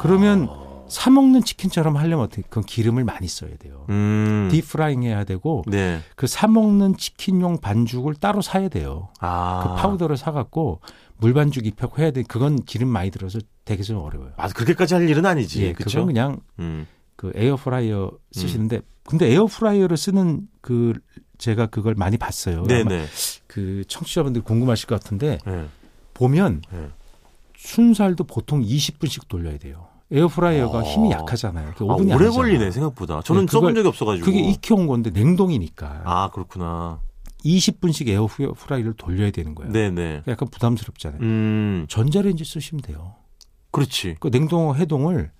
그러면 0.00 0.48
사 0.90 1.08
먹는 1.08 1.42
치킨처럼 1.44 1.96
하려면 1.96 2.24
어떻게 2.24 2.42
그 2.50 2.60
기름을 2.60 3.04
많이 3.04 3.28
써야 3.28 3.56
돼요. 3.56 3.86
음. 3.88 4.48
deep 4.50 4.72
frying 4.72 5.04
해야 5.04 5.24
되고 5.24 5.62
네. 5.66 6.00
그 6.16 6.35
사 6.35 6.48
먹는 6.48 6.96
치킨용 6.96 7.58
반죽을 7.58 8.14
따로 8.16 8.42
사야 8.42 8.68
돼요. 8.68 9.08
아. 9.20 9.62
그 9.62 9.82
파우더를 9.82 10.16
사 10.16 10.32
갖고 10.32 10.80
물 11.16 11.32
반죽 11.32 11.66
입혀고 11.66 12.02
해야 12.02 12.10
돼. 12.10 12.22
그건 12.22 12.62
기름 12.64 12.88
많이 12.88 13.10
들어서 13.10 13.38
되게 13.64 13.82
좀 13.82 13.98
어려워요. 13.98 14.32
아, 14.36 14.48
그렇게까지 14.48 14.94
할 14.94 15.08
일은 15.08 15.24
아니지. 15.24 15.62
예, 15.62 15.72
그렇죠? 15.72 16.00
그건 16.00 16.06
그냥 16.08 16.40
음. 16.58 16.86
그 17.16 17.32
에어프라이어 17.34 18.10
쓰시는데 18.32 18.80
근데 19.04 19.30
에어프라이어를 19.32 19.96
쓰는 19.96 20.48
그 20.60 20.94
제가 21.38 21.66
그걸 21.66 21.94
많이 21.94 22.16
봤어요. 22.16 22.64
네네. 22.64 23.06
그 23.46 23.84
청취자분들 23.86 24.42
궁금하실 24.42 24.86
것 24.86 25.00
같은데 25.00 25.38
네. 25.46 25.66
보면 26.14 26.62
네. 26.72 26.88
순살도 27.56 28.24
보통 28.24 28.62
20분씩 28.62 29.28
돌려야 29.28 29.58
돼요. 29.58 29.89
에어프라이어가 30.12 30.78
아. 30.78 30.82
힘이 30.82 31.10
약하잖아요. 31.12 31.72
그 31.76 31.84
아, 31.84 31.88
5분이 31.88 32.06
오래 32.06 32.12
아니잖아요. 32.14 32.32
걸리네 32.32 32.70
생각보다. 32.72 33.22
저는 33.22 33.46
네, 33.46 33.52
써본 33.52 33.74
적이 33.74 33.88
없어가지고. 33.88 34.24
그게 34.26 34.40
익혀온 34.40 34.86
건데 34.86 35.10
냉동이니까 35.10 36.02
아 36.04 36.30
그렇구나. 36.30 37.00
20분씩 37.44 38.08
에어프라이를 38.08 38.94
돌려야 38.94 39.30
되는 39.30 39.54
거예요. 39.54 39.72
네네. 39.72 40.22
약간 40.28 40.48
부담스럽잖아요. 40.50 41.20
음 41.22 41.86
전자레인지 41.88 42.44
쓰시면 42.44 42.82
돼요. 42.82 43.14
그렇지. 43.70 44.16
그 44.20 44.30
냉동 44.30 44.74
해동을 44.74 45.30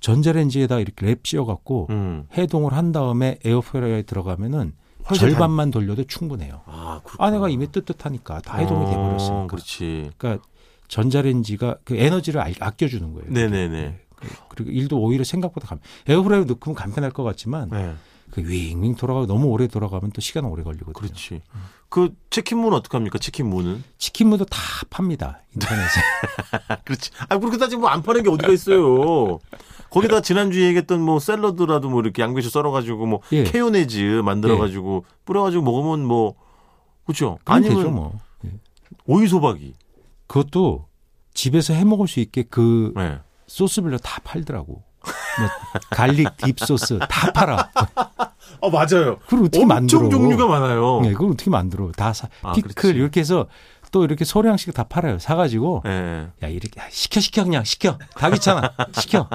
전자레인지에다 0.00 0.78
이렇게 0.80 1.06
랩 1.06 1.26
씌워갖고 1.26 1.88
음 1.90 2.26
해동을 2.36 2.72
한 2.72 2.90
다음에 2.92 3.38
에어프라이어에 3.44 4.02
들어가면은 4.02 4.72
절반만 5.14 5.70
돌려도 5.70 6.04
충분해요. 6.04 6.62
단- 6.64 6.74
아 6.74 7.00
그렇구나. 7.04 7.26
안에가 7.28 7.48
이미 7.48 7.70
뜨뜻하니까 7.70 8.40
다 8.40 8.58
해동이 8.58 8.86
어, 8.86 8.90
돼버렸으니까. 8.90 9.46
그렇지. 9.48 10.10
그러니까 10.16 10.42
전자레인지가 10.90 11.76
그 11.84 11.96
에너지를 11.96 12.40
아- 12.40 12.50
아껴주는 12.60 13.12
거예요. 13.14 13.30
네네네. 13.30 14.00
그- 14.16 14.28
그리고 14.48 14.70
일도 14.70 14.98
오히려 15.00 15.24
생각보다 15.24 15.66
간, 15.68 15.80
에어프라이어 16.06 16.44
넣으면 16.44 16.74
간편할 16.74 17.10
것 17.12 17.22
같지만 17.22 17.70
네. 17.70 17.94
그 18.32 18.42
윙윙 18.42 18.96
돌아가고 18.96 19.26
너무 19.26 19.46
오래 19.46 19.66
돌아가면 19.66 20.10
또 20.12 20.20
시간 20.20 20.44
오래 20.44 20.62
걸리거든요. 20.62 20.92
그렇지. 20.92 21.40
그 21.88 22.14
치킨무는 22.28 22.76
어떻게 22.76 22.96
합니까? 22.96 23.18
치킨무는? 23.18 23.82
치킨무도 23.98 24.44
다 24.44 24.58
팝니다 24.90 25.40
인터넷에. 25.54 26.00
아, 26.68 26.76
그렇지. 26.84 27.10
아 27.28 27.38
그렇게 27.38 27.56
따지면 27.56 27.80
뭐 27.80 27.90
안 27.90 28.02
파는 28.02 28.22
게 28.22 28.30
어디가 28.30 28.52
있어요. 28.52 29.38
거기다 29.90 30.20
지난주에 30.20 30.66
얘기했던 30.68 31.00
뭐 31.00 31.18
샐러드라도 31.18 31.88
뭐 31.90 32.00
이렇게 32.02 32.22
양배추 32.22 32.50
썰어가지고 32.50 33.06
뭐 33.06 33.20
예. 33.32 33.42
케요네즈 33.44 34.22
만들어가지고 34.24 35.04
뿌려가지고 35.24 35.62
먹으면 35.64 36.04
뭐 36.04 36.34
그렇죠. 37.06 37.38
아니면 37.44 37.76
되죠 37.78 37.90
뭐. 37.90 38.20
예. 38.44 38.50
오이 39.06 39.26
소박이. 39.26 39.74
그것도 40.30 40.86
집에서 41.34 41.74
해 41.74 41.84
먹을 41.84 42.06
수 42.06 42.20
있게 42.20 42.44
그 42.48 42.92
네. 42.94 43.18
소스별로 43.48 43.98
다 43.98 44.20
팔더라고. 44.22 44.74
뭐 44.74 45.48
garlic 45.90 46.36
dip 46.36 46.56
소스 46.58 47.00
다 47.08 47.32
팔아. 47.32 47.70
아 47.74 48.68
맞아요. 48.70 49.18
그걸 49.26 49.46
어떻게 49.46 49.64
만들어? 49.66 50.00
엄청 50.02 50.10
종류가 50.10 50.46
많아요. 50.46 51.00
네, 51.02 51.12
그걸 51.14 51.32
어떻게 51.32 51.50
만들어? 51.50 51.90
다 51.90 52.12
사. 52.12 52.28
아, 52.42 52.52
피클 52.52 52.74
그렇지. 52.74 52.96
이렇게 52.96 53.18
해서 53.20 53.48
또 53.90 54.04
이렇게 54.04 54.24
소량씩 54.24 54.72
다 54.72 54.84
팔아요. 54.84 55.18
사가지고 55.18 55.82
네. 55.84 56.28
야 56.44 56.46
이렇게 56.48 56.80
야, 56.80 56.84
시켜 56.90 57.18
시켜 57.18 57.42
그냥 57.42 57.64
시켜 57.64 57.98
다 58.14 58.30
귀찮아 58.30 58.72
시켜 58.92 59.28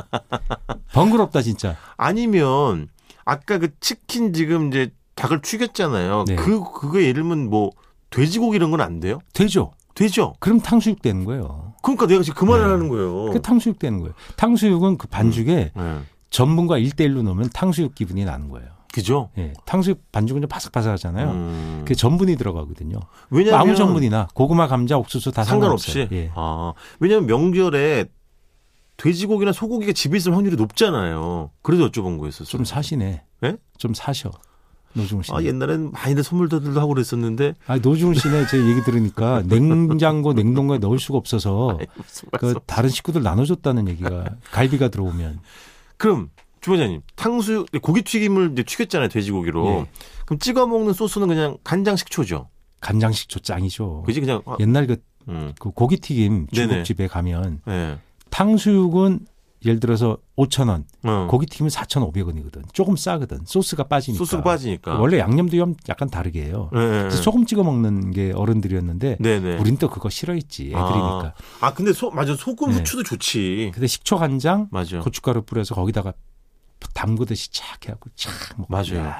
번거롭다 0.93 1.41
진짜. 1.41 1.75
아니면 1.97 2.87
아까 3.25 3.57
그 3.57 3.77
치킨 3.81 4.31
지금 4.31 4.69
이제 4.69 4.91
닭을 5.15 5.41
튀겼잖아요. 5.41 6.23
네. 6.25 6.35
그 6.35 6.63
그거 6.71 7.01
예를 7.01 7.15
들면 7.15 7.49
뭐 7.49 7.71
돼지고기 8.11 8.55
이런 8.55 8.71
건 8.71 8.79
안 8.79 9.01
돼요? 9.01 9.19
되죠. 9.33 9.73
되죠. 9.95 10.35
그럼 10.39 10.59
탕수육 10.59 11.01
되는 11.01 11.25
거예요. 11.25 11.73
그러니까 11.81 12.05
내가 12.07 12.21
지금 12.21 12.37
그 12.39 12.45
말을 12.51 12.65
네. 12.65 12.71
하는 12.71 12.89
거예요. 12.89 13.31
그 13.31 13.41
탕수육 13.41 13.79
되는 13.79 13.99
거예요. 13.99 14.13
탕수육은 14.35 14.97
그 14.97 15.07
반죽에 15.07 15.71
네. 15.75 15.99
전분과 16.29 16.79
1대1로 16.79 17.23
넣으면 17.23 17.49
탕수육 17.53 17.95
기분이 17.95 18.25
나는 18.25 18.49
거예요. 18.49 18.67
그죠? 18.93 19.29
예. 19.37 19.51
탕수육 19.65 20.11
반죽은 20.11 20.41
좀 20.41 20.47
바삭바삭하잖아요. 20.47 21.29
음. 21.29 21.77
그게 21.79 21.95
전분이 21.95 22.37
들어가거든요. 22.37 22.97
왜냐면 23.29 23.59
아무 23.59 23.75
전분이나 23.75 24.29
고구마, 24.33 24.67
감자, 24.67 24.97
옥수수 24.97 25.31
다 25.31 25.43
상관없이. 25.43 25.91
상관없어요. 25.91 26.17
예. 26.17 26.31
아, 26.35 26.73
왜냐면 26.99 27.25
명절에 27.25 28.05
돼지고기나 28.97 29.51
소고기가 29.51 29.91
집에 29.91 30.15
있을 30.17 30.33
확률이 30.33 30.55
높잖아요. 30.55 31.51
그래서 31.61 31.89
여쭤본 31.89 32.19
거였었어요. 32.19 32.45
좀 32.45 32.63
사시네. 32.63 33.23
예? 33.43 33.57
좀 33.77 33.93
사셔. 33.93 34.31
노중훈 34.95 35.23
씨. 35.23 35.31
아, 35.33 35.43
옛날엔 35.43 35.91
많이들 35.91 36.23
선물들도 36.23 36.79
하고 36.79 36.93
그랬었는데. 36.93 37.53
아, 37.67 37.77
노중훈 37.77 38.15
씨네 38.15 38.47
제 38.47 38.57
얘기 38.57 38.81
들으니까 38.81 39.43
냉장고, 39.47 40.33
냉동고에 40.33 40.77
넣을 40.79 40.99
수가 40.99 41.17
없어서 41.17 41.77
무슨 41.95 42.29
그. 42.39 42.55
다른 42.65 42.89
식구들 42.89 43.21
나눠줬다는 43.21 43.87
얘기가 43.89 44.25
갈비가 44.51 44.87
들어오면 44.87 45.39
그럼 45.97 46.29
주방장님 46.61 47.01
탕수육 47.15 47.67
고기 47.81 48.01
튀김을 48.01 48.53
이제 48.53 48.63
튀겼잖아요 48.63 49.09
돼지고기로. 49.09 49.67
예. 49.67 49.85
그럼 50.25 50.39
찍어 50.39 50.65
먹는 50.65 50.93
소스는 50.93 51.27
그냥 51.27 51.57
간장 51.63 51.95
식초죠. 51.95 52.49
간장 52.81 53.11
식초 53.11 53.39
짱이죠. 53.39 54.03
그지 54.05 54.21
그냥. 54.21 54.41
아, 54.45 54.55
옛날 54.59 54.87
그, 54.87 54.97
음. 55.27 55.53
그 55.59 55.71
고기 55.71 55.97
튀김 55.97 56.47
네네. 56.47 56.67
중국집에 56.67 57.07
가면 57.07 57.61
네. 57.65 57.97
탕수육은 58.31 59.19
예를 59.65 59.79
들어서 59.79 60.17
5천 60.37 60.69
원, 60.69 60.85
어. 61.03 61.27
고기 61.29 61.47
튀김은 61.47 61.69
4,500원이거든. 61.69 62.61
조금 62.71 62.95
싸거든. 62.95 63.39
소스가 63.45 63.83
빠지니까. 63.85 64.17
소스가 64.19 64.43
빠지니까. 64.43 64.99
원래 64.99 65.17
양념도 65.17 65.57
좀 65.57 65.75
약간 65.89 66.07
다르게 66.09 66.43
해요. 66.45 66.69
네, 66.71 66.79
네, 66.79 66.87
그래서 66.99 67.17
네. 67.17 67.23
소금 67.23 67.45
찍어 67.45 67.63
먹는 67.63 68.11
게 68.11 68.31
어른들이었는데 68.35 69.17
네네. 69.19 69.57
우린 69.57 69.77
또 69.77 69.89
그거 69.89 70.09
싫어했지 70.09 70.65
애들이니까. 70.67 71.33
아, 71.61 71.73
근데 71.73 71.93
소 71.93 72.11
맞아 72.11 72.35
소금 72.35 72.69
네. 72.69 72.77
후추도 72.77 73.03
좋지. 73.03 73.71
근데 73.73 73.87
식초 73.87 74.17
간장, 74.17 74.67
맞아. 74.71 74.99
고춧가루 74.99 75.41
뿌려서 75.41 75.73
거기다가 75.73 76.13
담그듯이 76.93 77.51
착 77.51 77.85
해갖고 77.85 78.09
착 78.15 78.33
먹고. 78.57 78.71
맞아요. 78.71 79.11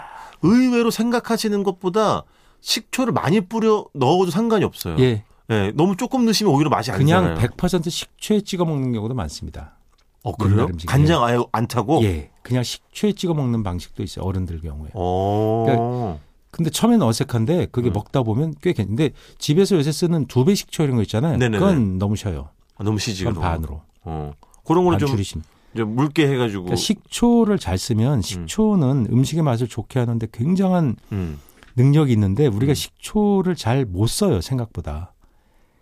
의외로 0.43 0.91
생각하시는 0.91 1.63
것보다 1.63 2.23
식초를 2.61 3.13
많이 3.13 3.41
뿌려 3.41 3.85
넣어도 3.93 4.29
상관이 4.29 4.63
없어요. 4.63 4.97
예, 4.99 5.23
예, 5.49 5.71
너무 5.75 5.95
조금 5.95 6.25
넣으시면 6.25 6.53
오히려 6.53 6.69
맛이 6.69 6.91
안 6.91 6.97
그냥 6.97 7.33
나요. 7.33 7.37
100% 7.37 7.89
식초에 7.89 8.41
찍어 8.41 8.65
먹는 8.65 8.93
경우도 8.93 9.15
많습니다. 9.15 9.77
어, 10.25 10.35
그래요? 10.35 10.67
간장 10.87 11.23
아예 11.23 11.37
안 11.51 11.67
타고? 11.67 12.03
예, 12.03 12.31
그냥 12.41 12.63
식초에 12.63 13.13
찍어 13.13 13.33
먹는 13.35 13.61
방식도 13.63 14.01
있어요 14.03 14.25
어른들 14.25 14.59
경우에. 14.59 14.89
어. 14.95 16.19
근데 16.49 16.69
처음에는 16.71 17.05
어색한데 17.05 17.67
그게 17.71 17.89
음. 17.89 17.93
먹다 17.93 18.23
보면 18.23 18.55
꽤 18.61 18.73
괜찮은데 18.73 19.11
집에서 19.37 19.75
요새 19.75 19.91
쓰는 19.91 20.25
두 20.25 20.45
배 20.45 20.55
식초 20.55 20.83
이런 20.83 20.95
거 20.95 21.01
있잖아요. 21.03 21.33
네네네. 21.37 21.59
그건 21.59 21.97
너무 21.99 22.15
쉬어요. 22.15 22.49
아, 22.77 22.83
너무 22.83 22.97
시지 22.97 23.23
그건. 23.23 23.41
반으로. 23.41 23.81
어. 24.03 24.31
그런 24.65 24.83
반 24.85 24.97
좀, 24.97 25.09
줄이심. 25.09 25.41
좀 25.75 25.95
묽게 25.95 26.27
해가지고. 26.27 26.63
그러니까 26.63 26.75
식초를 26.77 27.59
잘 27.59 27.77
쓰면 27.77 28.21
식초는 28.21 29.07
음. 29.11 29.23
식의 29.23 29.43
맛을 29.43 29.67
좋게 29.67 29.99
하는데 29.99 30.25
굉장한 30.31 30.95
음. 31.11 31.39
능력이 31.75 32.13
있는데 32.13 32.47
우리가 32.47 32.71
음. 32.71 32.73
식초를 32.73 33.55
잘 33.55 33.85
못 33.85 34.07
써요 34.07 34.39
생각보다. 34.41 35.11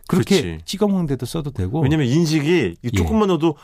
그렇게 0.08 0.42
그렇지. 0.42 0.66
찍어 0.66 0.88
먹는데도 0.88 1.26
써도 1.26 1.52
되고. 1.52 1.80
왜냐면 1.82 2.08
인식이 2.08 2.76
이 2.82 2.86
예. 2.86 2.90
조금만 2.92 3.30
넣어도 3.30 3.56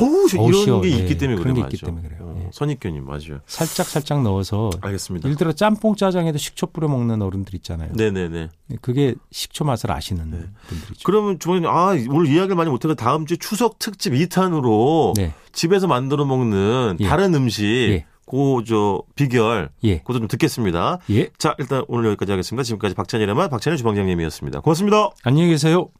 어우 0.00 0.28
저 0.30 0.38
어우, 0.40 0.48
이런 0.48 0.64
쉬워. 0.64 0.80
게 0.80 0.90
예, 0.92 0.96
있기 0.98 1.18
때문에 1.18 1.38
그런 1.40 1.54
그래 1.54 1.54
게 1.54 1.60
맞아. 1.62 1.74
있기 1.74 1.84
때문에 1.84 2.08
그래요. 2.08 2.20
어, 2.22 2.42
예. 2.44 2.50
선입견이 2.52 3.00
맞아요. 3.00 3.40
살짝 3.46 3.86
살짝 3.86 4.22
넣어서 4.22 4.70
알겠습니다. 4.80 5.26
예를 5.28 5.36
들어 5.36 5.52
짬뽕 5.52 5.96
짜장에도 5.96 6.38
식초 6.38 6.66
뿌려 6.68 6.88
먹는 6.88 7.20
어른들 7.20 7.54
있잖아요. 7.56 7.90
네네네. 7.94 8.48
그게 8.80 9.14
식초 9.32 9.64
맛을 9.64 9.90
아시는 9.90 10.30
네. 10.30 10.38
분들이죠. 10.68 11.00
그러면 11.04 11.38
주방님 11.38 11.66
아 11.66 11.90
오늘 12.10 12.26
이야기를 12.28 12.54
많이 12.54 12.70
못해서 12.70 12.94
다음 12.94 13.26
주 13.26 13.36
추석 13.36 13.78
특집 13.78 14.12
2탄으로 14.12 15.14
네. 15.16 15.34
집에서 15.52 15.86
만들어 15.88 16.24
먹는 16.24 16.98
예. 17.00 17.06
다른 17.08 17.34
음식 17.34 17.64
예. 17.64 18.06
그저 18.28 19.02
비결 19.14 19.70
예. 19.84 19.98
그것도 19.98 20.20
좀 20.20 20.28
듣겠습니다. 20.28 20.98
예. 21.10 21.28
자 21.38 21.54
일단 21.58 21.84
오늘 21.88 22.06
여기까지 22.10 22.32
하겠습니다. 22.32 22.62
지금까지 22.62 22.94
박찬일의 22.94 23.34
맛 23.34 23.48
박찬일 23.48 23.76
주방장님이었습니다. 23.76 24.60
고맙습니다. 24.60 25.10
안녕히 25.24 25.50
계세요. 25.50 25.90